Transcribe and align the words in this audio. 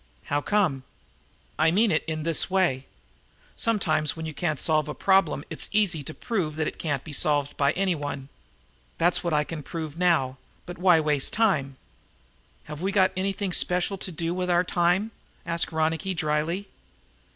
"How 0.23 0.41
come?" 0.41 0.81
"I 1.59 1.69
mean 1.69 1.91
it 1.91 2.03
in 2.07 2.23
this 2.23 2.49
way. 2.49 2.87
Sometimes 3.55 4.15
when 4.17 4.25
you 4.25 4.33
can't 4.33 4.59
solve 4.59 4.87
a 4.89 4.95
problem 4.95 5.43
it's 5.51 5.67
very 5.67 5.83
easy 5.83 6.01
to 6.05 6.13
prove 6.15 6.55
that 6.55 6.65
it 6.65 6.79
can't 6.79 7.03
be 7.03 7.13
solved 7.13 7.55
by 7.55 7.71
anyone. 7.73 8.27
That's 8.97 9.23
what 9.23 9.31
I 9.31 9.43
can 9.43 9.61
prove 9.61 9.99
now, 9.99 10.37
but 10.65 10.79
why 10.79 10.99
waste 10.99 11.33
time?" 11.33 11.77
"Have 12.63 12.81
we 12.81 12.91
got 12.91 13.11
anything 13.15 13.53
special 13.53 13.95
to 13.99 14.11
do 14.11 14.33
with 14.33 14.49
our 14.49 14.63
time?" 14.63 15.11
asked 15.45 15.71
Ronicky 15.71 16.15
dryly. 16.15 16.67